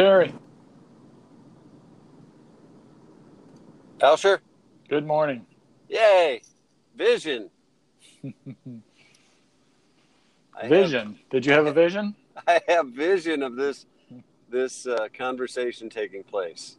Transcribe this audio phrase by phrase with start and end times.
[0.00, 0.32] Gary,
[3.98, 4.38] Alsher,
[4.88, 5.44] good morning.
[5.90, 6.40] yay,
[6.96, 7.50] vision.
[10.68, 11.18] Vision.
[11.28, 12.14] Did you have a vision?
[12.48, 13.84] I have vision of this
[14.48, 16.78] this uh, conversation taking place.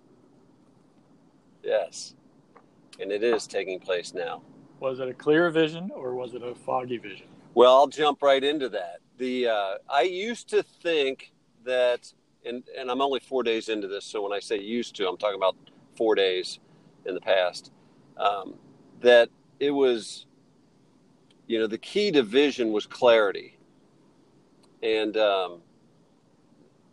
[1.64, 2.16] Yes,
[3.00, 4.42] and it is taking place now.
[4.80, 7.28] Was it a clear vision or was it a foggy vision?
[7.54, 8.98] Well, I'll jump right into that.
[9.20, 11.32] The uh, I used to think
[11.64, 12.12] that,
[12.46, 15.18] and and I'm only four days into this, so when I say used to, I'm
[15.18, 15.56] talking about
[15.96, 16.60] four days
[17.06, 17.72] in the past.
[18.18, 18.56] Um,
[19.02, 19.30] that
[19.60, 20.26] it was,
[21.48, 23.58] you know, the key to vision was clarity,
[24.84, 25.62] and um,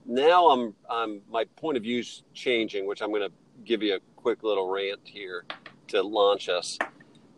[0.06, 3.32] now I'm I'm my point of view's changing, which I'm going to
[3.64, 5.44] give you a quick little rant here
[5.88, 6.78] to launch us.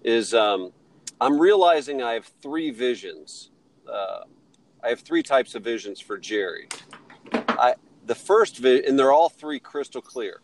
[0.03, 0.73] Is um,
[1.21, 3.51] I'm realizing I have three visions.
[3.91, 4.25] Uh,
[4.83, 6.69] I have three types of visions for Jerry.
[8.11, 10.41] The first vision, and they're all three crystal clear.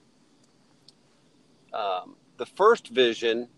[1.73, 3.49] Um, the first vision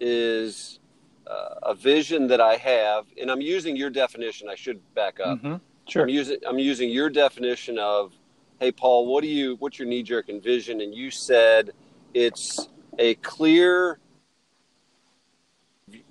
[0.00, 0.80] is
[1.26, 4.48] uh, a vision that I have, and I'm using your definition.
[4.48, 5.36] I should back up.
[5.36, 5.56] Mm-hmm.
[5.86, 6.04] Sure.
[6.04, 8.14] I'm using I'm using your definition of,
[8.58, 10.80] hey Paul, what do you what's your knee jerk vision?
[10.80, 11.72] And you said
[12.14, 13.98] it's a clear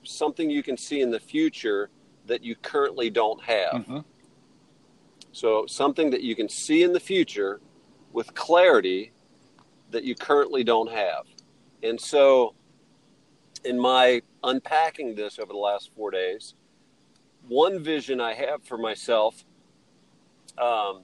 [0.03, 1.89] something you can see in the future
[2.27, 3.73] that you currently don't have.
[3.73, 3.99] Mm-hmm.
[5.31, 7.61] So something that you can see in the future
[8.11, 9.11] with clarity
[9.91, 11.25] that you currently don't have.
[11.83, 12.53] And so
[13.63, 16.55] in my unpacking this over the last four days,
[17.47, 19.43] one vision I have for myself,
[20.57, 21.01] um,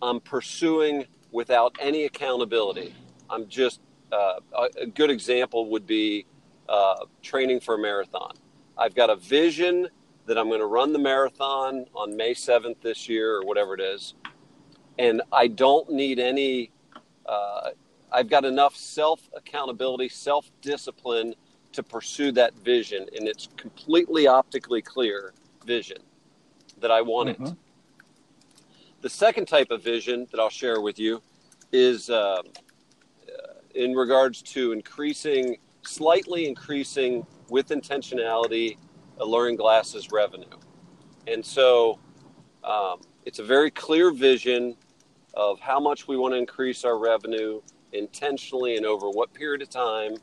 [0.00, 2.94] I'm pursuing without any accountability.
[3.28, 3.80] I'm just,
[4.12, 4.40] uh,
[4.80, 6.26] a, good example would be
[6.68, 8.34] uh, training for a marathon.
[8.76, 9.88] I've got a vision
[10.28, 13.80] that I'm going to run the marathon on May 7th this year or whatever it
[13.80, 14.14] is.
[14.98, 16.70] And I don't need any,
[17.24, 17.70] uh,
[18.12, 21.34] I've got enough self accountability, self discipline
[21.72, 23.06] to pursue that vision.
[23.16, 25.32] And it's completely optically clear
[25.64, 25.98] vision
[26.80, 27.52] that I want Mhm.
[27.52, 27.56] it.
[29.00, 31.22] The second type of vision that I'll share with you
[31.72, 38.76] is um, uh, in regards to increasing, slightly increasing with intentionality,
[39.20, 40.46] Alluring Glasses revenue.
[41.26, 41.98] And so
[42.64, 44.76] um, it's a very clear vision
[45.34, 47.60] of how much we want to increase our revenue
[47.92, 50.16] intentionally and over what period of time.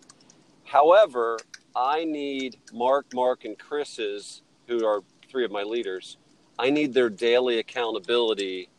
[0.63, 1.37] However,
[1.75, 6.17] I need Mark, Mark, and Chris's, who are three of my leaders,
[6.57, 8.69] I need their daily accountability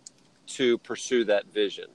[0.46, 1.86] to pursue that vision.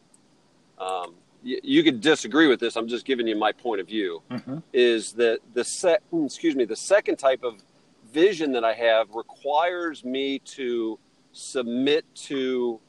[0.78, 2.76] Um, you, you could disagree with this.
[2.76, 4.22] I'm just giving you my point of view.
[4.30, 4.58] Mm-hmm.
[4.74, 7.56] Is that the sec- excuse me the second type of
[8.12, 11.00] vision that I have requires me to
[11.32, 12.80] submit to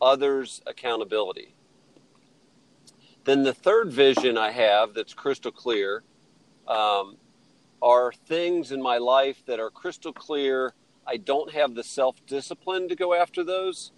[0.00, 1.54] others' accountability.
[3.24, 6.02] Then the third vision I have that's crystal clear
[6.66, 7.16] um,
[7.80, 10.72] are things in my life that are crystal clear.
[11.06, 13.92] I don't have the self discipline to go after those,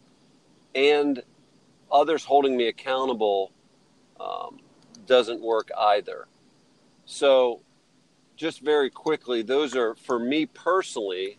[0.75, 1.23] and
[1.91, 3.53] others holding me accountable
[4.21, 4.61] um,
[5.07, 6.27] doesn't work either.
[7.07, 7.61] So,
[8.37, 11.39] just very quickly, those are for me personally,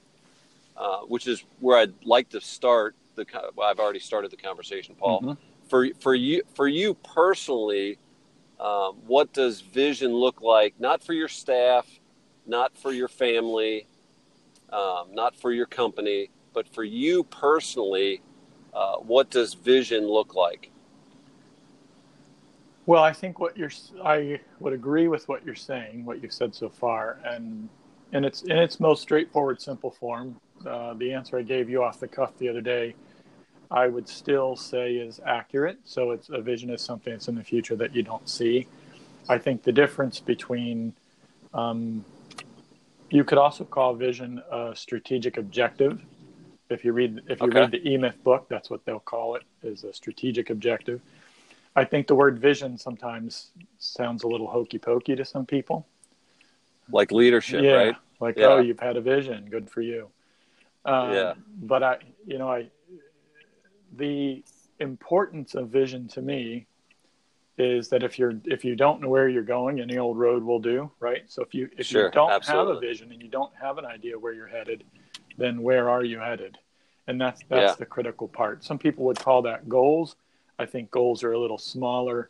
[0.77, 2.95] uh, which is where I'd like to start.
[3.15, 3.25] The
[3.55, 5.21] well, I've already started the conversation, Paul.
[5.21, 5.37] Mhm.
[5.67, 7.97] For for you for you personally,
[8.59, 10.79] um, what does vision look like?
[10.79, 11.87] Not for your staff,
[12.45, 13.87] not for your family,
[14.71, 18.21] um, not for your company, but for you personally.
[18.73, 20.69] Uh, what does vision look like?
[22.85, 23.71] Well, I think what you're,
[24.03, 27.67] I would agree with what you're saying, what you've said so far, and
[28.11, 31.99] in its in its most straightforward, simple form, uh, the answer I gave you off
[31.99, 32.95] the cuff the other day,
[33.71, 35.79] I would still say is accurate.
[35.83, 38.67] So it's a vision is something that's in the future that you don't see.
[39.27, 40.93] I think the difference between,
[41.55, 42.05] um,
[43.09, 45.99] you could also call vision a strategic objective.
[46.69, 47.61] If you read if you Okay.
[47.61, 51.01] read the E Myth book, that's what they'll call it, is a strategic objective.
[51.75, 55.85] I think the word vision sometimes sounds a little hokey pokey to some people.
[56.89, 57.95] Like leadership, yeah, right?
[58.19, 58.47] like Yeah.
[58.47, 60.09] oh, you've had a vision, good for you.
[60.85, 61.33] Um, Yeah.
[61.61, 62.69] But I, you know, I,
[63.97, 64.43] the
[64.79, 66.67] importance of vision to me
[67.57, 70.59] is that if you're if you don't know where you're going, any old road will
[70.59, 71.23] do, right?
[71.27, 73.85] So if you if Sure, you don't have a vision and you don't have an
[73.85, 74.83] idea where you're headed,
[75.37, 76.57] then where are you headed?
[77.07, 77.75] And that's that's Yeah.
[77.75, 78.63] the critical part.
[78.63, 80.15] Some people would call that goals.
[80.57, 82.29] I think goals are a little smaller,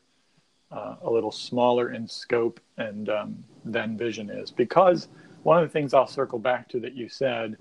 [0.71, 5.07] uh, a little smaller in scope and um, than vision is because
[5.43, 7.57] one of the things I'll circle back to that you said.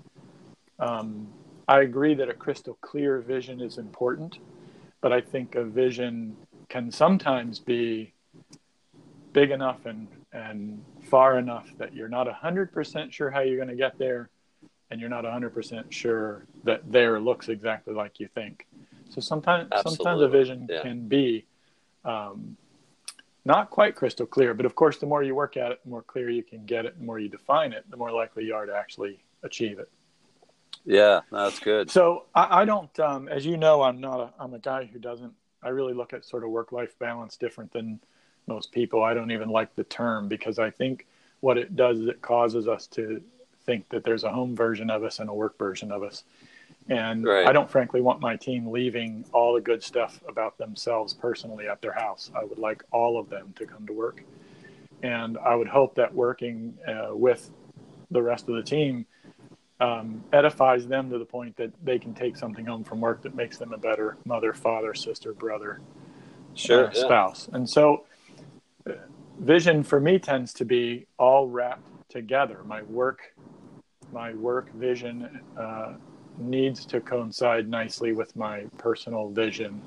[0.79, 1.27] Um,
[1.67, 4.39] I agree that a crystal clear vision is important,
[5.01, 6.35] but I think a vision
[6.69, 8.13] can sometimes be
[9.33, 13.75] big enough and and far enough that you're not 100% sure how you're going to
[13.75, 14.29] get there
[14.91, 18.67] and you're not 100% sure that there looks exactly like you think
[19.09, 19.95] so sometimes Absolutely.
[19.95, 20.81] sometimes a vision yeah.
[20.81, 21.45] can be
[22.03, 22.57] um,
[23.45, 26.01] not quite crystal clear but of course the more you work at it the more
[26.01, 28.65] clear you can get it the more you define it the more likely you are
[28.65, 29.89] to actually achieve it
[30.85, 34.53] yeah that's good so i, I don't um, as you know i'm not a i'm
[34.53, 37.99] a guy who doesn't i really look at sort of work life balance different than
[38.47, 39.03] most people.
[39.03, 41.07] I don't even like the term because I think
[41.39, 43.21] what it does is it causes us to
[43.65, 46.23] think that there's a home version of us and a work version of us.
[46.89, 47.47] And right.
[47.47, 51.81] I don't frankly want my team leaving all the good stuff about themselves personally at
[51.81, 52.29] their house.
[52.35, 54.23] I would like all of them to come to work.
[55.01, 57.49] And I would hope that working uh, with
[58.11, 59.05] the rest of the team
[59.79, 63.35] um, edifies them to the point that they can take something home from work that
[63.35, 65.81] makes them a better mother, father, sister, brother,
[66.53, 67.49] sure, uh, spouse.
[67.51, 68.05] And so
[69.39, 72.61] vision for me tends to be all wrapped together.
[72.65, 73.33] My work,
[74.13, 75.93] my work vision uh,
[76.37, 79.81] needs to coincide nicely with my personal vision,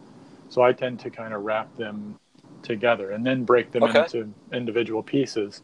[0.49, 2.19] so I tend to kind of wrap them
[2.63, 4.01] together and then break them okay.
[4.01, 5.63] into individual pieces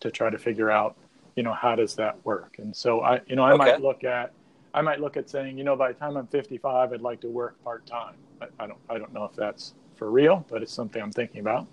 [0.00, 0.96] to try to figure out,
[1.34, 2.56] you know, how does that work?
[2.58, 3.64] And so I, you know, I okay.
[3.64, 4.32] might look at,
[4.74, 7.28] I might look at saying, you know, by the time I'm 55, I'd like to
[7.28, 8.14] work part time.
[8.40, 11.40] I, I don't, I don't know if that's for real, but it's something I'm thinking
[11.40, 11.66] about.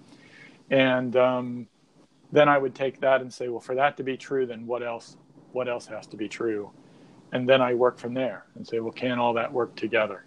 [0.69, 1.68] And um,
[2.31, 4.83] then I would take that and say, well, for that to be true, then what
[4.83, 5.18] else?
[5.51, 6.71] What else has to be true?
[7.33, 10.25] And then I work from there and say, well, can all that work together?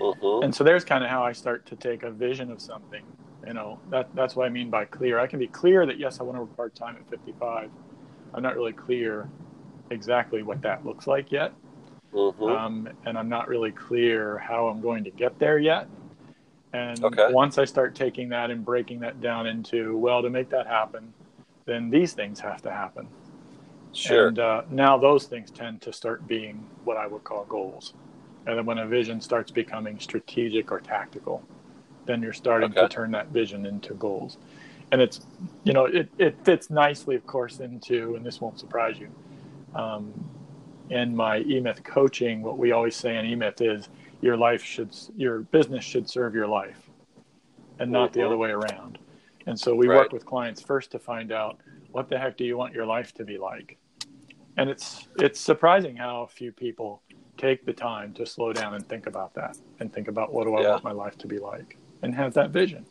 [0.00, 0.40] Uh-huh.
[0.40, 3.04] And so there's kind of how I start to take a vision of something.
[3.46, 5.18] You know, that that's what I mean by clear.
[5.18, 7.70] I can be clear that yes, I want to work part time at 55.
[8.34, 9.28] I'm not really clear
[9.90, 11.52] exactly what that looks like yet.
[12.14, 12.46] Uh-huh.
[12.46, 15.88] Um, and I'm not really clear how I'm going to get there yet.
[16.72, 17.32] And okay.
[17.32, 21.12] once I start taking that and breaking that down into, well, to make that happen,
[21.64, 23.08] then these things have to happen.
[23.92, 24.28] Sure.
[24.28, 27.94] And uh, now those things tend to start being what I would call goals.
[28.46, 31.42] And then when a vision starts becoming strategic or tactical,
[32.06, 32.82] then you're starting okay.
[32.82, 34.38] to turn that vision into goals.
[34.90, 35.20] And it's,
[35.64, 39.10] you know, it, it fits nicely, of course, into, and this won't surprise you,
[39.74, 40.12] um,
[40.88, 43.90] in my eMyth coaching, what we always say in eMyth is
[44.20, 46.88] your life should your business should serve your life
[47.78, 48.98] and not the other way around
[49.46, 49.96] and so we right.
[49.96, 51.58] work with clients first to find out
[51.90, 53.78] what the heck do you want your life to be like
[54.56, 57.02] and it's it's surprising how few people
[57.36, 60.54] take the time to slow down and think about that and think about what do
[60.54, 60.70] i yeah.
[60.70, 62.84] want my life to be like and have that vision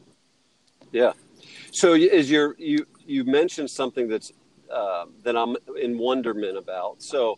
[0.92, 1.12] yeah
[1.72, 4.32] so is your you you mentioned something that's
[4.72, 7.38] uh, that i'm in wonderment about so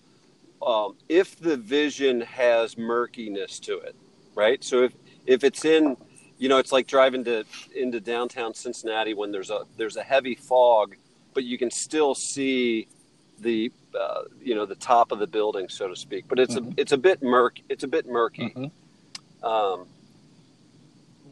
[0.66, 3.96] um, if the vision has murkiness to it,
[4.36, 4.64] right?
[4.64, 4.94] So if
[5.26, 5.96] if it's in,
[6.38, 7.46] you know, it's like driving to
[7.76, 10.96] into downtown Cincinnati when there's a there's a heavy fog,
[11.34, 12.88] but you can still see
[13.40, 16.26] the uh, you know the top of the building, so to speak.
[16.28, 16.72] But it's mm-hmm.
[16.72, 17.64] a it's a bit murky.
[17.70, 18.50] It's a bit murky.
[18.50, 19.46] Mm-hmm.
[19.46, 19.88] Um,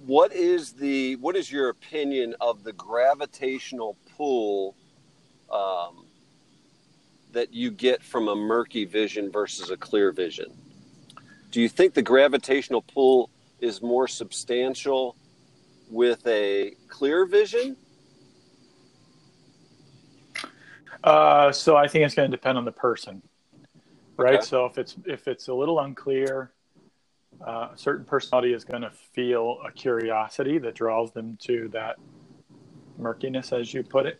[0.05, 4.75] what is the what is your opinion of the gravitational pull
[5.51, 6.05] um,
[7.33, 10.51] that you get from a murky vision versus a clear vision?
[11.51, 13.29] Do you think the gravitational pull
[13.59, 15.15] is more substantial
[15.89, 17.75] with a clear vision?
[21.03, 23.21] Uh, so I think it's going to depend on the person,
[24.17, 24.35] right?
[24.35, 24.45] Okay.
[24.45, 26.51] So if it's if it's a little unclear,
[27.45, 31.97] uh, a certain personality is going to feel a curiosity that draws them to that
[32.97, 34.19] murkiness, as you put it.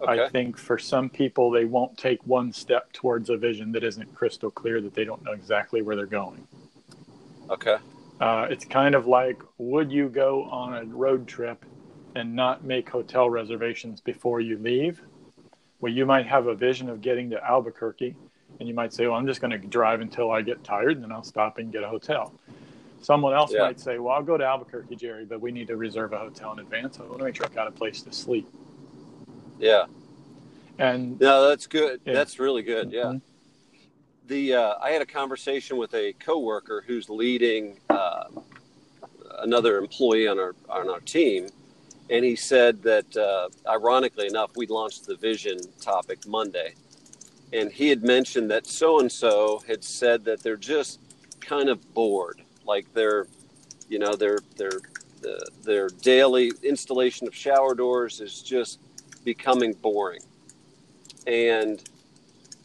[0.00, 0.24] Okay.
[0.24, 4.14] I think for some people, they won't take one step towards a vision that isn't
[4.14, 6.46] crystal clear, that they don't know exactly where they're going.
[7.48, 7.76] Okay.
[8.20, 11.64] Uh, it's kind of like would you go on a road trip
[12.14, 15.00] and not make hotel reservations before you leave?
[15.86, 18.16] Well, you might have a vision of getting to Albuquerque,
[18.58, 21.04] and you might say, Well, I'm just going to drive until I get tired, and
[21.04, 22.34] then I'll stop and get a hotel.
[23.02, 23.60] Someone else yeah.
[23.60, 26.54] might say, Well, I'll go to Albuquerque, Jerry, but we need to reserve a hotel
[26.54, 26.98] in advance.
[26.98, 28.48] I want to make sure I've got a place to sleep.
[29.60, 29.84] Yeah.
[30.80, 32.00] And no, that's good.
[32.04, 32.14] Yeah.
[32.14, 32.90] That's really good.
[32.90, 33.02] Yeah.
[33.02, 33.18] Mm-hmm.
[34.26, 38.24] The uh, I had a conversation with a coworker who's leading uh,
[39.38, 41.46] another employee on our on our team,
[42.10, 46.74] and he said that uh, ironically enough, we launched the vision topic Monday,
[47.52, 51.00] and he had mentioned that so and so had said that they're just
[51.40, 53.26] kind of bored, like they're,
[53.88, 54.70] you know, their their
[55.22, 58.80] the, their daily installation of shower doors is just
[59.24, 60.20] becoming boring.
[61.26, 61.82] And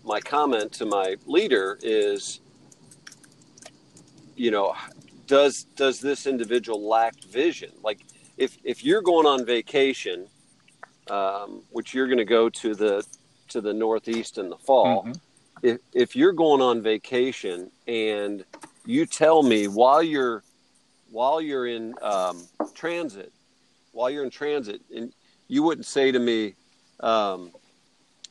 [0.04, 2.42] my comment to my leader is,
[4.36, 4.76] you know,
[5.26, 7.72] does does this individual lack vision?
[7.84, 8.02] Like
[8.42, 10.28] if if you're going on vacation,
[11.10, 13.06] um, which you're going to go to the
[13.50, 15.12] to the Northeast in the fall, mm-hmm.
[15.62, 18.44] if if you're going on vacation and
[18.86, 20.44] you tell me while you're
[21.12, 23.32] while you're in um, transit,
[23.92, 25.14] while you're in transit, and
[25.48, 26.56] you wouldn't say to me,
[27.02, 27.52] um,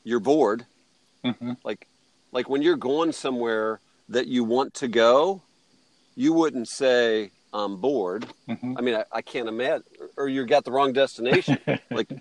[0.03, 0.65] "You're bored."
[1.23, 1.53] Mm-hmm.
[1.63, 1.87] Like,
[2.33, 5.41] like when you're going somewhere that you want to go,
[6.15, 8.77] you wouldn't say, "I'm bored." Mm-hmm.
[8.77, 9.83] I mean, I, I, can't imagine,
[10.21, 11.57] or you got the wrong destination.
[11.91, 12.11] like,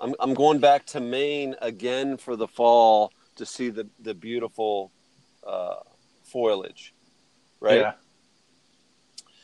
[0.00, 4.92] I'm I'm going back to Maine again for the fall to see the the beautiful
[5.46, 5.76] uh,
[6.24, 6.94] foliage,
[7.60, 7.80] right?
[7.80, 7.92] Yeah.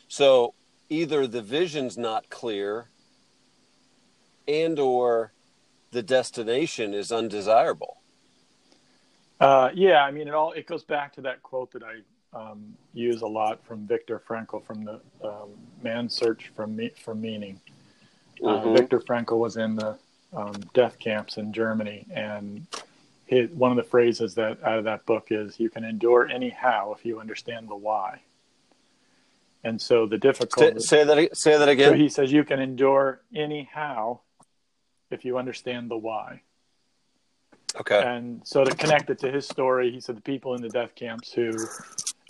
[0.07, 0.53] So
[0.89, 2.89] either the vision's not clear
[4.47, 5.31] and or
[5.91, 7.97] the destination is undesirable.
[9.39, 12.01] Uh, yeah, I mean, it all it goes back to that quote that I
[12.33, 15.49] um, use a lot from Viktor Frankl from the um,
[15.81, 17.59] Man's Search for Me- for Meaning.
[18.41, 18.75] Uh, mm-hmm.
[18.75, 19.97] Viktor Frankl was in the
[20.33, 22.65] um, death camps in Germany, and
[23.25, 26.93] his, one of the phrases that out of that book is, "You can endure anyhow
[26.93, 28.21] if you understand the why."
[29.63, 30.79] And so the difficulty.
[30.79, 31.37] Say, say that.
[31.37, 31.91] Say that again.
[31.91, 34.19] So he says you can endure anyhow
[35.11, 36.41] if you understand the why.
[37.75, 38.01] Okay.
[38.03, 40.93] And so to connect it to his story, he said the people in the death
[40.95, 41.51] camps who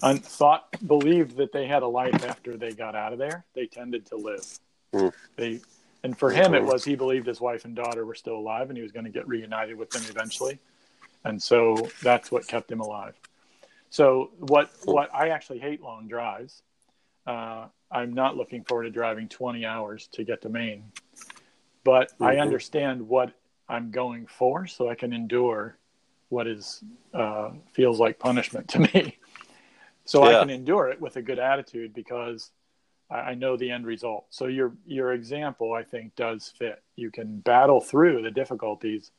[0.03, 3.65] un- thought believed that they had a life after they got out of there, they
[3.65, 4.46] tended to live.
[4.94, 5.13] Mm.
[5.38, 5.60] They
[6.03, 8.77] and for him it was he believed his wife and daughter were still alive and
[8.77, 10.60] he was going to get reunited with them eventually.
[11.24, 13.15] And so that's what kept him alive.
[13.89, 16.63] So what what I actually hate long drives
[17.25, 20.91] uh, I'm not looking forward to driving 20 hours to get to Maine,
[21.84, 22.24] but mm-hmm.
[22.24, 23.34] I understand what
[23.67, 25.77] I'm going for, so I can endure
[26.29, 29.17] what is uh, feels like punishment to me.
[30.05, 30.38] so yeah.
[30.38, 32.51] I can endure it with a good attitude because
[33.12, 34.25] I, I know the end result.
[34.30, 36.82] So your your example, I think, does fit.
[36.96, 39.12] You can battle through the difficulties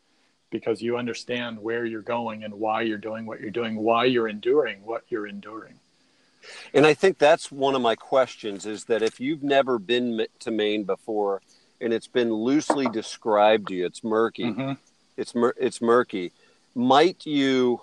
[0.50, 4.28] because you understand where you're going and why you're doing what you're doing, why you're
[4.28, 5.74] enduring what you're enduring.
[6.74, 10.50] And I think that's one of my questions is that if you've never been to
[10.50, 11.40] Maine before
[11.80, 14.44] and it's been loosely described to you, it's murky.
[14.44, 14.72] Mm-hmm.
[15.16, 16.32] It's mur- it's murky.
[16.74, 17.80] Might you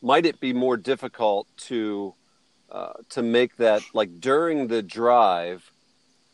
[0.00, 2.14] might it be more difficult to
[2.72, 5.70] uh, to make that like during the drive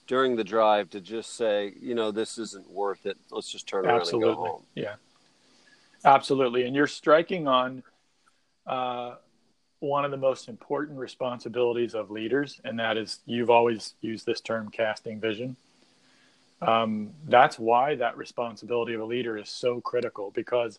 [0.09, 3.16] during the drive to just say, you know, this isn't worth it.
[3.30, 4.28] Let's just turn around Absolutely.
[4.30, 4.62] and go home.
[4.75, 4.95] Yeah.
[6.04, 6.64] Absolutely.
[6.64, 7.83] And you're striking on
[8.66, 9.16] uh,
[9.80, 14.40] one of the most important responsibilities of leaders, and that is you've always used this
[14.40, 15.57] term casting vision.
[16.62, 20.78] Um, that's why that responsibility of a leader is so critical because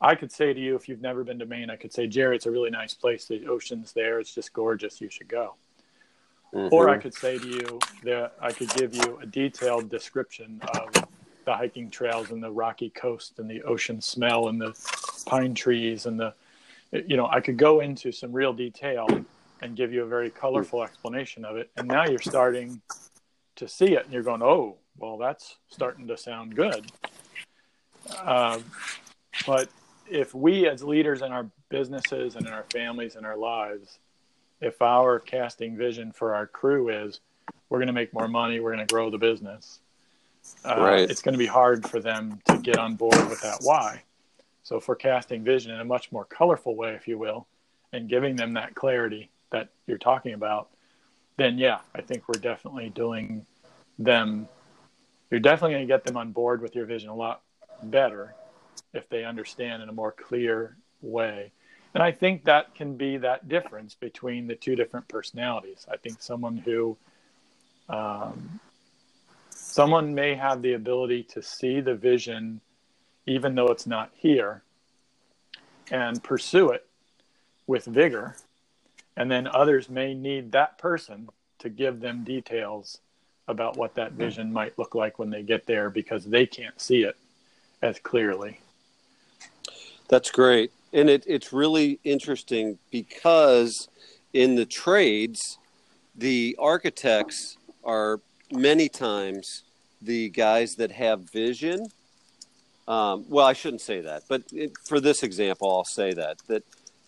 [0.00, 2.36] I could say to you, if you've never been to Maine, I could say, Jerry,
[2.36, 3.26] it's a really nice place.
[3.26, 4.20] The ocean's there.
[4.20, 5.00] It's just gorgeous.
[5.00, 5.54] You should go.
[6.52, 6.74] Mm-hmm.
[6.74, 10.92] Or I could say to you that I could give you a detailed description of
[11.44, 14.74] the hiking trails and the rocky coast and the ocean smell and the
[15.26, 16.34] pine trees and the
[17.06, 19.08] you know, I could go into some real detail
[19.62, 21.70] and give you a very colorful explanation of it.
[21.76, 22.80] And now you're starting
[23.56, 26.86] to see it and you're going, oh, well, that's starting to sound good.
[28.16, 28.60] Uh,
[29.46, 29.68] but
[30.08, 33.98] if we as leaders in our businesses and in our families and our lives,
[34.60, 37.20] if our casting vision for our crew is
[37.68, 39.80] we're going to make more money, we're going to grow the business,
[40.64, 41.10] uh, right.
[41.10, 44.02] it's going to be hard for them to get on board with that why.
[44.62, 47.46] So forecasting vision in a much more colorful way, if you will,
[47.92, 50.68] and giving them that clarity that you're talking about,
[51.36, 53.44] then yeah, I think we're definitely doing
[53.98, 54.48] them.
[55.30, 57.42] You're definitely going to get them on board with your vision a lot
[57.82, 58.34] better
[58.94, 61.52] if they understand in a more clear way.
[61.92, 65.86] And I think that can be that difference between the two different personalities.
[65.90, 66.96] I think someone who,
[67.88, 68.58] um,
[69.50, 72.60] someone may have the ability to see the vision
[73.26, 74.62] even though it's not here,
[75.90, 76.86] and pursue it
[77.66, 78.36] with vigor.
[79.16, 81.28] And then others may need that person
[81.60, 82.98] to give them details
[83.46, 87.02] about what that vision might look like when they get there because they can't see
[87.02, 87.16] it
[87.82, 88.60] as clearly.
[90.14, 90.70] That's great.
[90.92, 93.88] And it, it's really interesting because
[94.32, 95.58] in the trades,
[96.14, 98.20] the architects are
[98.52, 99.64] many times
[100.00, 101.88] the guys that have vision
[102.86, 106.62] um, well, I shouldn't say that, but it, for this example, I'll say that that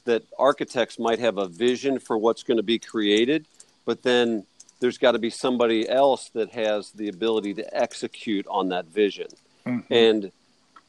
[0.05, 3.45] that architects might have a vision for what's going to be created,
[3.85, 4.47] but then
[4.81, 9.27] there's got to be somebody else that has the ability to execute on that vision.
[9.67, 9.93] Mm-hmm.
[9.93, 10.33] And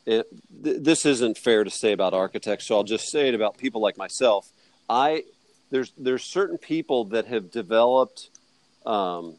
[0.08, 0.26] it,
[0.64, 3.82] th- this isn't fair to say about architects, so I'll just say it about people
[3.82, 4.50] like myself.
[4.90, 5.24] I
[5.70, 8.30] there's there's certain people that have developed
[8.86, 9.36] um,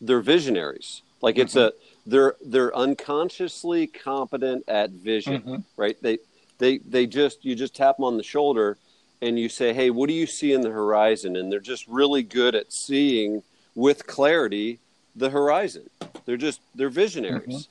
[0.00, 1.02] they're visionaries.
[1.22, 1.72] Like it's a
[2.06, 5.64] they're they're unconsciously competent at vision, Mhm.
[5.76, 5.96] right?
[6.02, 6.18] They
[6.58, 8.76] they they just you just tap them on the shoulder
[9.22, 12.22] and you say, "Hey, what do you see in the horizon?" And they're just really
[12.22, 13.42] good at seeing
[13.74, 14.78] with clarity
[15.16, 15.88] the horizon.
[16.26, 17.68] They're just they're visionaries.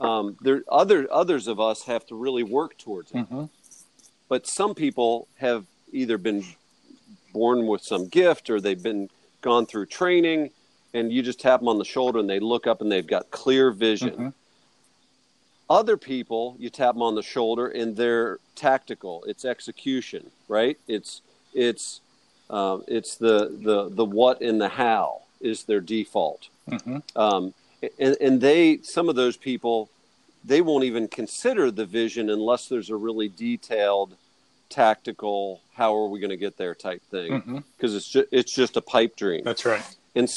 [0.00, 3.44] Um, there other others of us have to really work towards it hmm
[4.28, 6.44] but some people have either been
[7.32, 9.08] born with some gift or they've been
[9.40, 10.50] gone through training
[10.92, 13.30] and you just tap them on the shoulder and they look up and they've got
[13.30, 14.10] clear vision.
[14.10, 14.32] Mhm.
[15.70, 19.24] other people you tap them on the shoulder and they're tactical.
[19.26, 20.78] It's execution right?
[20.86, 21.22] It's
[21.54, 22.00] it's
[22.50, 26.48] um, it's the the the what and the how is their default.
[26.68, 27.54] Hmm um,
[27.98, 29.88] and, and they some of those people
[30.44, 34.16] they won't even consider the vision unless there's a really detailed
[34.70, 38.76] tactical how are we going to get there type thing because it's just it's just
[38.76, 39.82] a pipe dream That's right.
[40.14, 40.28] and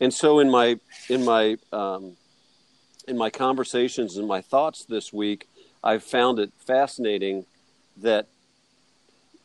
[0.00, 2.16] and so in my in my um,
[3.08, 5.48] in my conversations and my thoughts this week
[5.82, 7.44] i've found it fascinating
[7.96, 8.28] that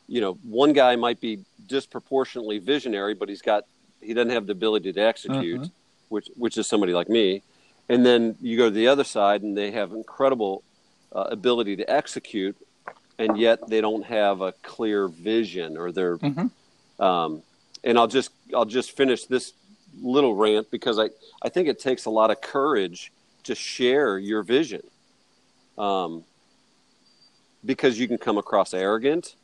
[0.08, 3.64] you know one guy might be disproportionately visionary but he's got
[4.02, 5.72] he doesn't have the ability to execute Mhm.
[6.10, 7.42] Which which is somebody like me
[7.90, 10.64] and then you go to the other side and they have incredible
[11.14, 12.56] uh, ability to execute
[13.20, 16.52] and yet they don't have a clear vision or they're Mhm.
[17.00, 17.42] um,
[17.84, 19.54] and I'll just I'll just finish this
[20.02, 21.10] little rant because I
[21.42, 23.12] I think it takes a lot of courage
[23.44, 24.82] to share your vision,
[25.78, 26.24] um,
[27.64, 29.36] because you can come across arrogant,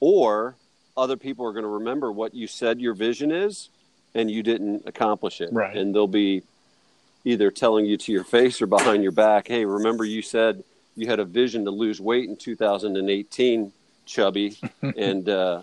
[0.00, 0.54] or
[0.96, 3.70] other people are going to remember what you said your vision is,
[4.14, 5.76] and you didn't accomplish it, Right.
[5.76, 6.42] and they'll be
[7.24, 10.64] either telling you to your face or behind your back, "Hey, remember you said
[10.96, 13.72] you had a vision to lose weight in 2018,
[14.06, 14.56] chubby,"
[14.96, 15.62] and uh,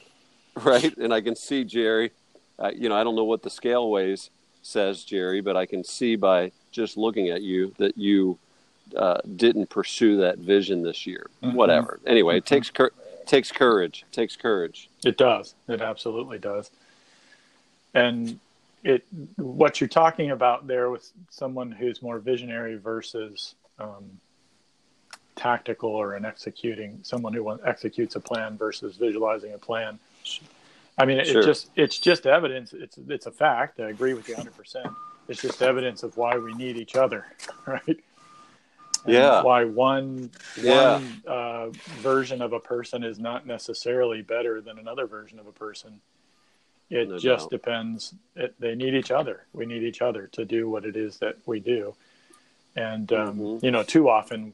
[0.55, 0.95] right?
[0.97, 2.11] And I can see Jerry.
[2.57, 4.29] Uh, you know, I don't know what the scale weighs
[4.61, 8.37] says, Jerry, but I can see by just looking at you that you
[8.95, 11.27] uh, didn't pursue that vision this year.
[11.43, 11.53] Mhm.
[11.53, 11.99] Whatever.
[12.05, 12.91] Anyway, it takes cur-
[13.25, 14.03] takes courage.
[14.09, 14.89] It takes courage.
[15.05, 15.53] It does.
[15.67, 16.71] It absolutely does.
[17.93, 18.39] And
[18.83, 19.05] it
[19.37, 24.19] what you're talking about there with someone who's more visionary versus um,
[25.35, 29.99] tactical or an executing someone who executes a plan versus visualizing a plan.
[30.97, 31.43] I mean, it Sure.
[31.43, 32.73] just it's just evidence.
[32.73, 33.79] It's it's a fact.
[33.79, 34.55] I agree with you 100.
[34.55, 34.87] percent
[35.27, 37.25] It's just evidence of why we need each other,
[37.65, 37.81] right?
[37.85, 39.41] And Yeah.
[39.43, 40.97] Why one Yeah.
[40.97, 41.69] one uh,
[42.01, 46.01] version of a person is not necessarily better than another version of a person.
[46.89, 47.51] It No just doubt.
[47.51, 48.15] depends.
[48.35, 49.45] It, they need each other.
[49.53, 51.95] We need each other to do what it is that we do.
[52.75, 53.63] And um, Mhm.
[53.63, 54.53] you know, too often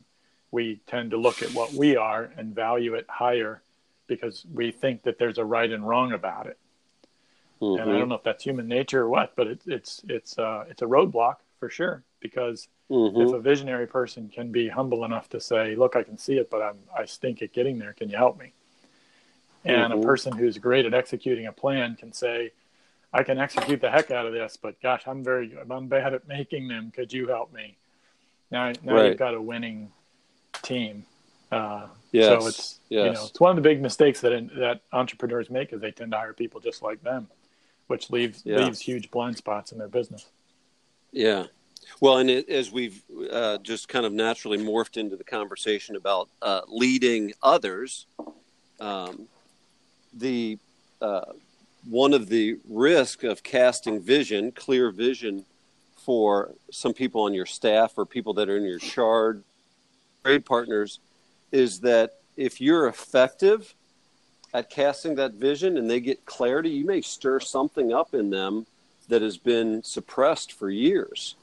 [0.52, 3.62] we tend to look at what we are and value it higher
[4.08, 6.58] because we think that there's a right and wrong about it.
[7.62, 8.00] And I Mhm.
[8.00, 10.86] don't know if that's human nature or what, but it, it's it's uh, it's a
[10.86, 12.04] roadblock for sure.
[12.19, 13.21] Because Mhm.
[13.28, 16.50] if a visionary person can be humble enough to say, "Look, I can see it,
[16.50, 17.93] but I'm I stink at getting there.
[17.93, 18.54] Can you help me?"
[19.65, 20.04] And Mhm.
[20.04, 22.51] a person who's great at executing a plan can say,
[23.12, 26.28] "I can execute the heck out of this, but gosh, I'm very I'm bad at
[26.28, 26.91] making them.
[26.91, 27.75] Could you help me?"
[28.51, 29.10] Now, now Right.
[29.10, 29.91] you've got a winning
[30.62, 31.06] team.
[31.51, 32.28] Uh, Yes.
[32.28, 35.82] So it's you know it's one of the big mistakes that that entrepreneurs make is
[35.82, 37.28] they tend to hire people just like them,
[37.88, 38.60] which leaves Yeah.
[38.60, 40.30] leaves huge blind spots in their business.
[41.12, 41.47] Yeah.
[41.99, 46.30] Well, and it, as we've uh, just kind of naturally morphed into the conversation about
[46.41, 48.08] uh, leading others,
[48.80, 49.28] um,
[50.15, 50.58] the
[51.01, 51.25] uh,
[51.88, 55.45] one of the risk of casting vision, clear vision,
[56.06, 59.41] for some people on your staff or people that are in your charge,
[60.23, 60.99] trade partners,
[61.51, 63.73] is that if you're effective
[64.54, 68.67] at casting that vision and they get clarity, you may stir something up in them
[69.10, 71.36] that has been suppressed for years.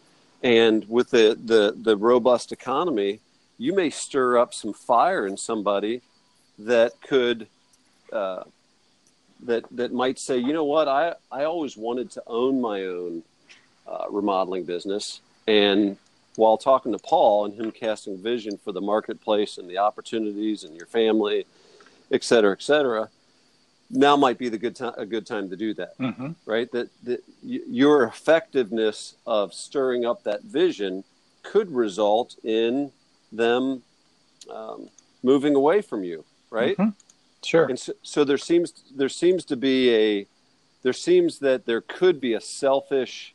[0.42, 3.20] And with the, the, the robust economy,
[3.58, 6.02] you may stir up some fire in somebody
[6.58, 7.48] that could
[8.12, 8.44] uh,
[9.42, 13.22] that that might say, you know what, I, I always wanted to own my own
[13.86, 15.20] uh, remodeling business.
[15.46, 15.96] And
[16.36, 20.76] while talking to Paul and him casting vision for the marketplace and the opportunities and
[20.76, 21.44] your family,
[22.10, 23.08] et cetera, et cetera,
[23.90, 26.28] now might be the good time a good time to do that Mm-hmm.
[26.46, 26.70] right?
[26.72, 31.04] That, that y- your effectiveness of stirring up that vision
[31.42, 32.92] could result in
[33.32, 33.82] them
[34.50, 34.88] um,
[35.22, 36.76] moving away from you, right?
[36.78, 36.94] Mhm.
[37.44, 37.66] Sure.
[37.66, 40.26] And so, so there seems there seems to be a
[40.82, 43.34] there seems that there could be a selfish,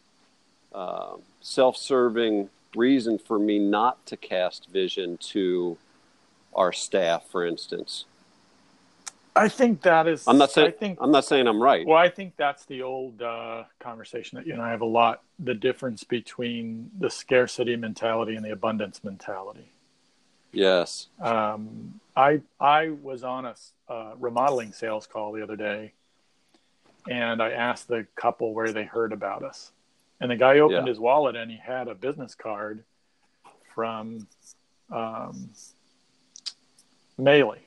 [0.74, 5.78] uh, self-serving reason for me not to cast vision to
[6.54, 8.06] our staff, for instance.
[9.36, 10.28] I think that is.
[10.28, 10.68] I'm not saying.
[10.68, 10.98] I think.
[11.00, 11.86] I'm not saying I'm right.
[11.86, 15.22] Well, I think that's the old uh, conversation that you and I have a lot.
[15.40, 19.72] The difference between the scarcity mentality and the abundance mentality.
[20.52, 21.08] Yes.
[21.20, 23.56] Um, I I was on a
[23.90, 25.94] uh, remodeling sales call the other day,
[27.10, 29.72] and I asked the couple where they heard about us,
[30.20, 30.92] and the guy opened Yeah.
[30.92, 32.84] his wallet and he had a business card
[33.76, 34.28] from
[34.92, 35.50] um,
[37.20, 37.60] Maley.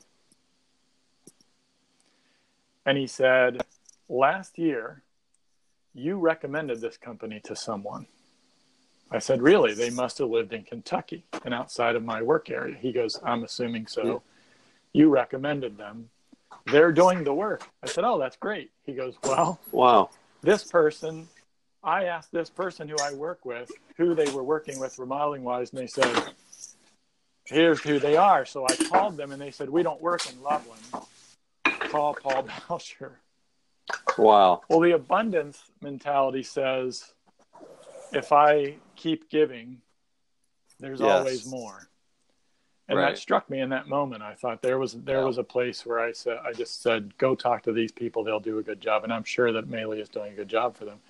[2.86, 3.62] And he said,
[4.08, 5.02] Last year,
[5.94, 8.06] you recommended this company to someone.
[9.10, 9.74] I said, Really?
[9.74, 12.76] They must have lived in Kentucky and outside of my work area.
[12.76, 14.22] He goes, I'm assuming so.
[14.92, 16.10] You recommended them.
[16.66, 17.62] They're doing the work.
[17.82, 18.70] I said, Oh, that's great.
[18.84, 20.10] He goes, Well, Wow.
[20.42, 21.28] this person,
[21.82, 25.72] I asked this person who I work with who they were working with remodeling wise,
[25.72, 26.16] and they said,
[27.46, 28.44] Here's who they are.
[28.44, 30.82] So I called them and they said, We don't work in Loveland.
[31.90, 33.12] Call Paul Bauscher.
[34.16, 34.60] Wow.
[34.68, 37.12] Well, the abundance mentality says,
[38.12, 39.80] if I keep giving,
[40.78, 41.16] there's Yes.
[41.16, 41.88] always more.
[42.88, 43.14] And Right.
[43.14, 44.22] that struck me in that moment.
[44.22, 45.24] I thought there was there Yeah.
[45.24, 48.24] was a place where I said I just said, go talk to these people.
[48.24, 50.76] They'll do a good job, and I'm sure that Maley is doing a good job
[50.76, 51.00] for them.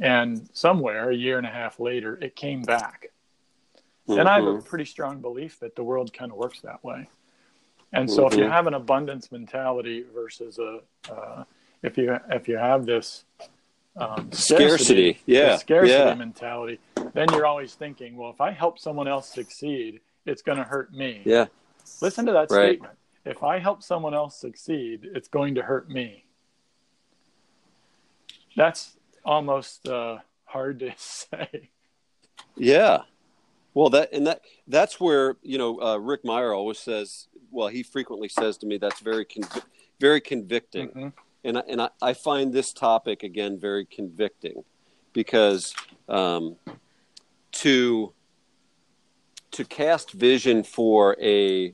[0.00, 3.12] And somewhere a year and a half later, it came back.
[4.08, 4.64] And I have a Mhm.
[4.64, 7.08] pretty strong belief that the world kind of works that way.
[7.92, 8.50] And so, if you Mhm.
[8.50, 11.44] have an abundance mentality versus a, uh,
[11.82, 13.24] if you if you have this
[13.96, 15.18] um, Scarcity.
[15.24, 15.56] Yeah.
[15.56, 16.14] scarcity Yeah.
[16.14, 16.78] mentality,
[17.16, 20.92] then you're always thinking, well, if I help someone else succeed, it's going to hurt
[20.92, 21.22] me.
[21.24, 21.46] Yeah.
[22.02, 22.76] Listen to that Right.
[22.76, 22.94] statement.
[23.24, 26.24] If I help someone else succeed, it's going to hurt me.
[28.56, 31.70] That's almost uh, hard to say.
[32.56, 33.02] Yeah.
[33.74, 37.28] Well, that and that that's where you know uh, Rick Meyer always says.
[37.50, 39.62] Well, he frequently says to me that's very conv-
[40.00, 41.12] very convicting, Mhm.
[41.44, 44.64] and I, and I, I find this topic again very convicting
[45.12, 45.74] because
[46.08, 46.56] um,
[47.62, 48.12] to
[49.52, 51.72] to cast vision for a,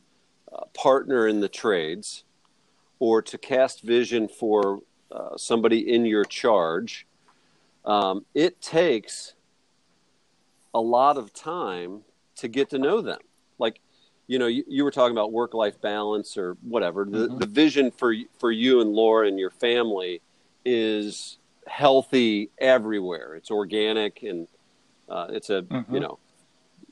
[0.52, 2.24] uh partner in the trades
[2.98, 7.06] or to cast vision for uh, somebody in your charge,
[7.84, 9.34] um, it takes
[10.72, 12.02] a lot of time
[12.36, 13.18] to get to know them.
[13.58, 13.80] Like,
[14.26, 17.04] you know, you, you were talking about work life balance or whatever.
[17.04, 17.38] The, Mhm.
[17.40, 20.20] the vision for for you and Laura and your family
[20.64, 23.34] is healthy everywhere.
[23.34, 24.46] It's organic and
[25.08, 25.92] uh, it's a Mhm.
[25.92, 26.18] you know,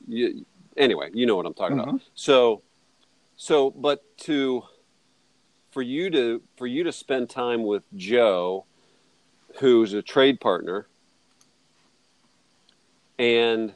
[0.07, 0.45] you,
[0.77, 1.95] anyway, you know what I'm talking about.
[1.95, 2.01] Mhm.
[2.15, 2.61] So,
[3.37, 4.63] so, but to
[5.71, 8.65] for you to for you to spend time with Joe,
[9.59, 10.87] who's a trade partner,
[13.17, 13.73] and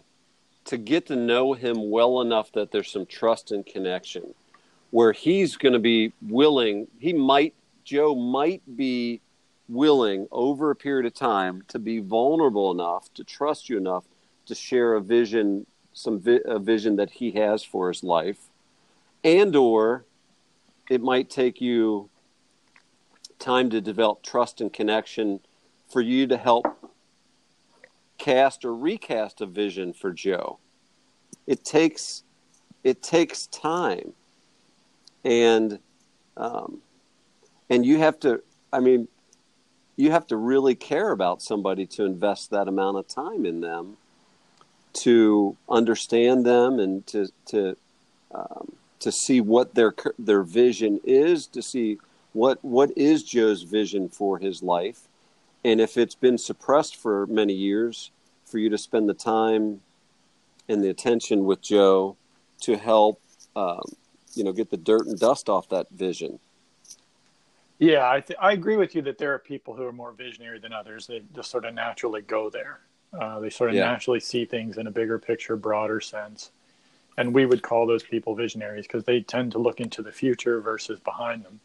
[0.65, 4.33] to get to know him well enough that there's some trust and connection,
[4.91, 6.87] where he's going to be willing.
[6.99, 9.21] He might Joe might be
[9.69, 14.03] willing over a period of time to be vulnerable enough to trust you enough
[14.45, 18.49] to share a vision some vi- a vision that he has for his life
[19.23, 20.05] and or
[20.89, 22.09] it might take you
[23.39, 25.39] time to develop trust and connection
[25.91, 26.65] for you to help
[28.17, 30.59] cast or recast a vision for Joe.
[31.47, 32.23] It takes
[32.83, 34.13] it takes time,
[35.23, 35.79] and
[36.37, 36.81] um,
[37.69, 38.41] and you have to.
[38.71, 39.07] I mean,
[39.95, 43.97] you have to really care about somebody to invest that amount of time in them,
[44.95, 47.77] to understand them and to to
[48.33, 51.97] um, to see what their their vision is, to see
[52.33, 55.07] what what is Joe's vision for his life,
[55.63, 58.11] and if it's been suppressed for many years,
[58.45, 59.81] for you to spend the time
[60.67, 62.15] and the attention with Joe
[62.61, 63.21] to help,
[63.55, 63.83] um,
[64.33, 66.39] you know, get the dirt and dust off that vision.
[67.77, 70.59] Yeah, I, th- I agree with you that there are people who are more visionary
[70.59, 71.07] than others.
[71.07, 72.79] They just sort of naturally go there.
[73.19, 73.85] Uh, they sort of Yeah.
[73.85, 76.51] naturally see things in a bigger picture, broader sense.
[77.17, 80.59] And we would call those people visionaries because they tend to look into the future
[80.59, 81.59] versus behind them.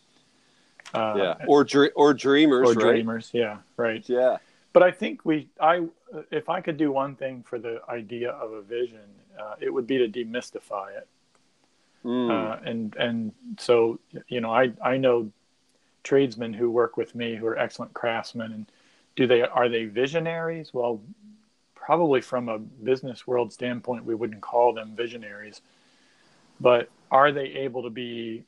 [0.94, 2.92] Uh, yeah, or dre- or dreamers, or right?
[2.94, 3.30] dreamers.
[3.32, 4.08] Yeah, right.
[4.08, 4.38] Yeah,
[4.72, 5.86] But I think we, I,
[6.30, 9.06] if I could do one thing for the idea of a vision,
[9.38, 11.08] uh, it would be to demystify it.
[12.04, 12.30] Mm.
[12.30, 15.30] Uh, and and so you know, I I know
[16.02, 18.66] tradesmen who work with me who are excellent craftsmen, and
[19.16, 20.72] do they are they visionaries?
[20.72, 21.00] Well,
[21.80, 25.62] probably from a business world standpoint, we wouldn't call them visionaries,
[26.60, 28.44] but are they able to be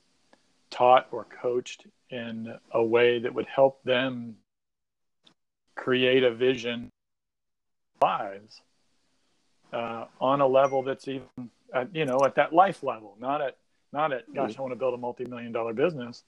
[0.71, 4.37] taught or coached in a way that would help them
[5.75, 6.91] create a vision
[8.01, 8.61] lives
[9.73, 11.27] uh, on a level that's even
[11.75, 13.57] at, you know at that life level not at
[13.93, 16.25] not at gosh i want to build a multi-million dollar business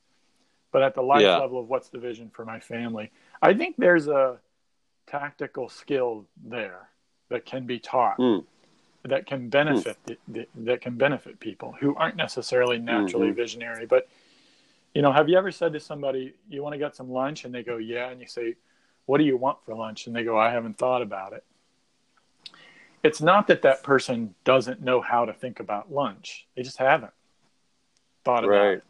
[0.72, 1.38] but at the life Yeah.
[1.38, 4.40] level of what's the vision for my family, I think there's a
[5.06, 6.88] tactical skill there
[7.28, 8.44] that can be taught Mm.
[9.04, 13.34] that can benefit the, the, that can benefit people who aren't necessarily naturally Mhm.
[13.36, 13.86] visionary.
[13.86, 14.08] But
[14.94, 17.54] you know, have you ever said to somebody, "You want to get some lunch?" and
[17.54, 18.54] they go, "Yeah," and you say,
[19.06, 21.44] "What do you want for lunch?" and they go, "I haven't thought about it."
[23.02, 27.12] It's not that that person doesn't know how to think about lunch; they just haven't
[28.24, 28.78] thought about Right.
[28.78, 28.84] it.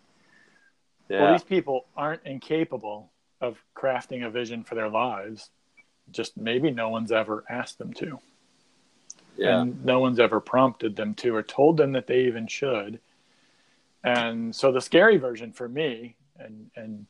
[1.08, 1.22] Yeah.
[1.22, 5.50] Well, these people aren't incapable of crafting a vision for their lives.
[6.10, 8.20] Just maybe no one's ever asked them to
[9.36, 9.60] yeah.
[9.60, 13.00] and no one's ever prompted them to or told them that they even should.
[14.02, 17.06] And so the scary version for me, and and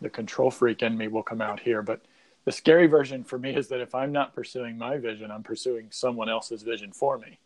[0.00, 2.00] the control freak in me will come out here, but
[2.46, 5.88] the scary version for me is that if I'm not pursuing my vision, I'm pursuing
[5.90, 7.38] someone else's vision for me,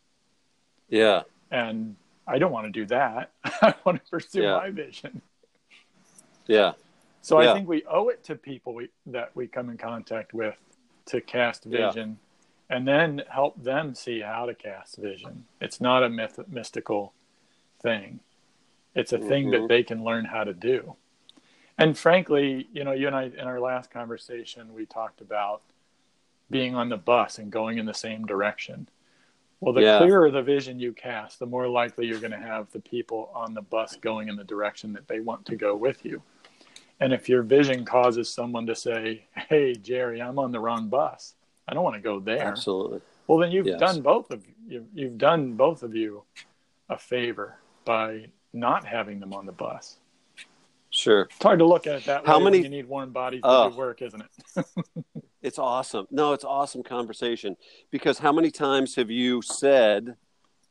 [0.89, 1.23] yeah.
[1.51, 1.97] and
[2.29, 3.33] I don't want to do that.
[3.45, 4.57] I want to pursue Yeah.
[4.57, 5.21] my vision.
[6.47, 6.73] Yeah.
[7.23, 7.51] So Yeah.
[7.51, 10.57] I think we owe it to people we, that we come in contact with
[11.07, 11.89] to cast Yeah.
[11.89, 12.19] vision
[12.71, 15.47] and then help them see how to cast vision.
[15.61, 17.13] It's not a myth, mystical
[17.81, 18.21] thing.
[18.95, 19.51] It's a thing Mhm.
[19.53, 20.97] that they can learn how to do.
[21.77, 25.63] And frankly, you know, you and I in our last conversation we talked about
[26.51, 28.89] being on the bus and going in the same direction.
[29.61, 29.99] Well, the Yeah.
[29.99, 33.55] clearer the vision you cast, the more likely you're going to have the people on
[33.55, 36.23] the bus going in the direction that they want to go with you.
[37.01, 41.35] And if your vision causes someone to say, "Hey, Jerry, I'm on the wrong bus.
[41.67, 43.01] I don't want to go there." Absolutely.
[43.27, 43.81] Well, then you've Yes.
[43.81, 44.87] done both of you.
[44.95, 46.23] You've done both of you
[46.89, 49.99] a favor by not having them on the bus.
[50.91, 51.23] Sure.
[51.23, 53.43] It's hard to look at it that How way many- when you need warm bodies
[53.43, 53.71] to Oh.
[53.71, 54.67] do work, isn't it?
[55.43, 56.07] It's awesome.
[56.11, 57.59] No, it's awesome conversation
[57.91, 60.17] because how many times have you said,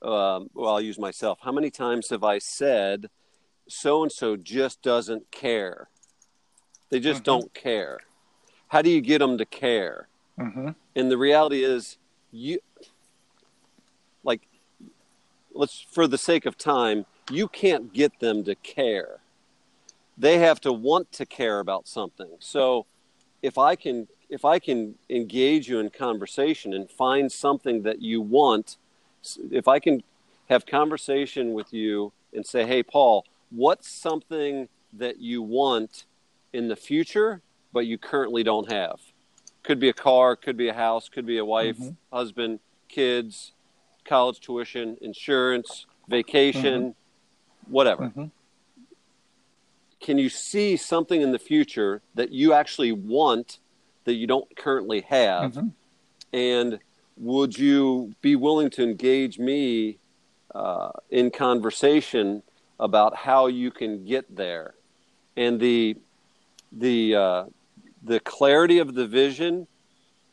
[0.01, 1.37] um, well, I'll use myself.
[1.43, 3.11] How many times have I said,
[3.69, 5.89] so and so just doesn't care?
[6.93, 7.23] They just Mhm.
[7.23, 8.01] don't care.
[8.67, 10.09] How do you get them to care?
[10.37, 10.69] Mm-hmm.
[10.95, 11.97] And the reality is,
[12.31, 12.59] you,
[14.23, 14.41] like,
[15.55, 19.21] let's, for the sake of time, you can't get them to care.
[20.19, 22.29] They have to want to care about something.
[22.37, 22.85] So
[23.41, 28.21] if I can, if I can engage you in conversation and find something that you
[28.21, 28.77] want,
[29.49, 30.03] if I can
[30.47, 36.05] have conversation with you and say, hey, Paul, what's something that you want
[36.53, 37.41] in the future,
[37.73, 38.99] but you currently don't have?
[39.63, 41.95] Could be a car, could be a house, could be a wife, Mhm.
[42.11, 43.53] husband, kids,
[44.05, 46.95] college tuition, insurance, vacation,
[47.67, 48.09] whatever.
[48.09, 48.31] Mhm.
[49.99, 53.59] Can you see something in the future that you actually want
[54.03, 55.53] that you don't currently have?
[55.53, 55.71] Mhm.
[56.33, 56.79] And
[57.15, 59.97] would you be willing to engage me
[60.53, 62.43] uh, in conversation
[62.79, 64.75] about how you can get there?
[65.35, 65.97] And the
[66.77, 67.45] the uh,
[68.03, 69.67] the clarity of the vision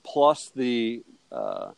[0.03, 1.71] plus the uh,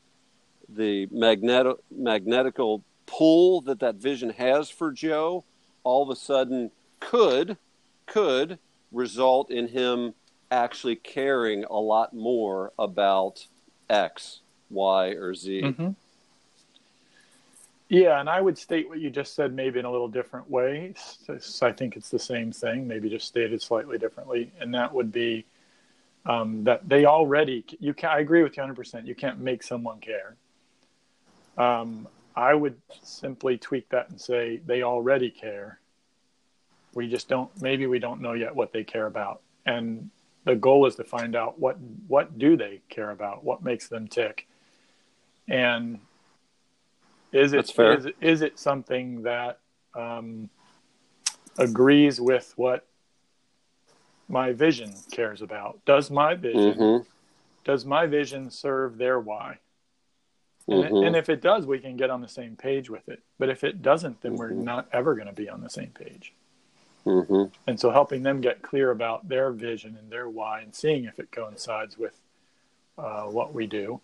[0.69, 5.45] the magnetic magnetical pull that that vision has for Joe
[5.85, 6.71] all of a sudden
[7.01, 7.59] could
[8.07, 8.59] could
[8.93, 10.15] result in him
[10.51, 13.47] actually caring a lot more about
[13.89, 15.63] X, Y, or Z.
[15.63, 15.97] Mhm.
[17.93, 20.95] Yeah, and I would state what you just said maybe in a little different way.
[21.29, 25.45] I think it's the same thing, maybe just stated slightly differently, and that would be
[26.25, 27.67] um, that they already.
[27.81, 28.09] You can.
[28.09, 28.77] I agree with you 100.
[28.77, 30.37] percent You can't make someone care.
[31.59, 35.79] Um, I would simply tweak that and say they already care.
[36.95, 37.51] We just don't.
[37.61, 40.09] Maybe we don't know yet what they care about, and
[40.47, 41.77] the goal is to find out what
[42.09, 44.49] what do they care about, what makes them tick,
[45.47, 46.01] and
[47.33, 47.95] is it That's fair.
[47.95, 49.59] is, is it something that
[49.95, 50.49] um,
[51.59, 52.87] agrees with what
[54.29, 55.85] my vision cares about?
[55.85, 57.07] Does my vision Mhm.
[57.65, 59.59] does my vision serve their why?
[60.69, 61.07] And, Mhm.
[61.07, 63.23] and if it does, we can get on the same page with it.
[63.39, 64.65] But if it doesn't, then we're Mhm.
[64.65, 66.33] not ever going to be on the same page.
[67.07, 67.53] Mhm.
[67.67, 71.19] And so helping them get clear about their vision and their why and seeing if
[71.21, 72.19] it coincides with
[72.99, 74.01] uh, what we do,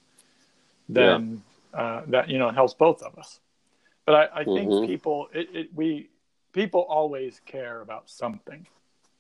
[0.89, 1.43] then
[1.75, 3.41] uh, that, you know, helps both of us.
[4.07, 4.87] But I, I think Mhm.
[4.87, 6.09] people, it, it, we,
[6.53, 8.67] people always care about something.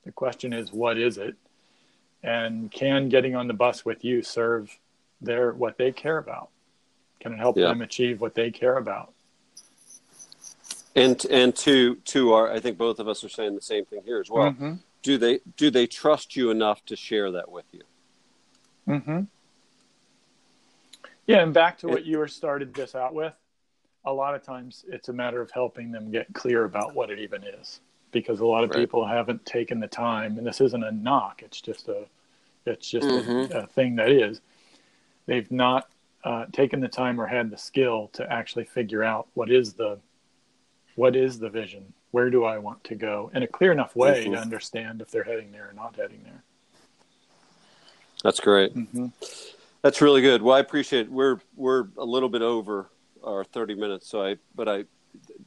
[0.05, 1.37] The question is, what is it?
[2.23, 4.77] And can getting on the bus with you serve
[5.21, 6.49] their, what they care about?
[7.21, 7.69] Can it help Yeah.
[7.69, 9.13] them achieve what they care about?
[10.97, 14.03] And and to to our, I think both of us are saying the same thing
[14.05, 14.53] here as well.
[14.53, 14.79] Mhm.
[15.03, 17.83] Do they do they trust you enough to share that with you?
[18.89, 19.21] Mm-hmm.
[21.29, 23.35] Yeah, and back to what you were started this out with,
[24.07, 27.19] a lot of times it's a matter of helping them get clear about what it
[27.21, 27.81] even is.
[28.11, 28.79] because a lot of Right.
[28.79, 31.43] people haven't taken the time, and this isn't a knock.
[31.43, 32.07] It's just a,
[32.64, 33.51] it's just Mhm.
[33.55, 34.41] a, a thing that is.
[35.27, 35.91] They've not
[36.25, 39.99] uh, taken the time or had the skill to actually figure out what is the,
[40.95, 41.93] what is the vision.
[42.12, 44.33] Where do I want to go in a clear enough way Mhm.
[44.33, 46.43] to understand if they're heading there or not heading there.
[48.25, 48.73] That's great.
[48.73, 49.09] hmm
[49.88, 50.42] That's really good.
[50.42, 51.11] Well, I appreciate it.
[51.11, 52.90] We're we're a little bit over
[53.24, 54.85] our 30 minutes, so I but I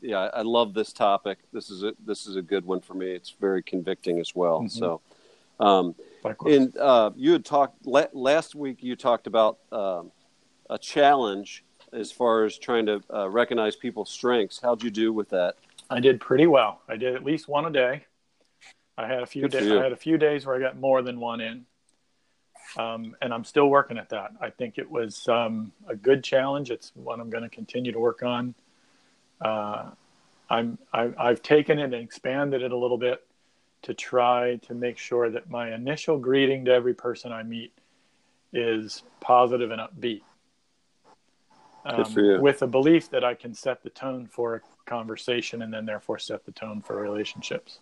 [0.01, 1.37] yeah, I love this topic.
[1.53, 3.11] This is a this is a good one for me.
[3.11, 4.61] It's very convicting as well.
[4.61, 4.71] Mhm.
[4.71, 5.01] So
[5.59, 6.55] um Likewise.
[6.55, 10.11] and uh you had talked la- last week you talked about um
[10.71, 14.59] a challenge as far as trying to uh, recognize people's strengths.
[14.59, 15.53] How'd you do with that?
[15.91, 16.81] I did pretty well.
[16.89, 18.05] I did at least one a day.
[18.97, 19.71] I had a few days.
[19.71, 21.67] I had a few days where I got more than one in,
[22.77, 24.31] um, and I'm still working at that.
[24.39, 26.71] I think it was um, a good challenge.
[26.71, 28.55] It's one I'm going to continue to work on.
[29.39, 29.91] Uh,
[30.49, 33.25] I'm I, I've taken it and expanded it a little bit
[33.83, 37.73] to try to make sure that my initial greeting to every person I meet
[38.53, 40.21] is positive and upbeat.
[42.35, 42.41] You.
[42.41, 46.19] With a belief that I can set the tone for a conversation and then therefore
[46.19, 47.79] set the tone for relationships.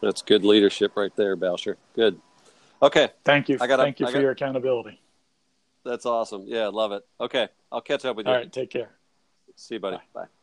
[0.00, 1.76] That's good leadership right there, Bauscher.
[1.94, 2.20] Good.
[2.82, 3.58] Okay, Thank you.
[3.60, 5.00] I gotta- thank you I for your accountability.
[5.84, 6.44] that's awesome.
[6.46, 7.06] Yeah, love it.
[7.20, 8.32] Okay, I'll catch up with you.
[8.32, 8.90] All right, take care.
[9.54, 9.96] See you, buddy.
[9.96, 10.02] Bye.
[10.22, 10.26] Bye.